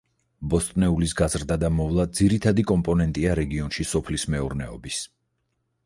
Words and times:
ბოსტნეულის 0.51 1.11
გაზრდა 1.19 1.57
და 1.63 1.69
მოვლა, 1.79 2.05
ძირითადი 2.21 2.65
კომპონენტია 2.73 3.37
რეგიონში 3.43 3.87
სოფლის 3.93 4.29
მეურნეობის. 4.37 5.03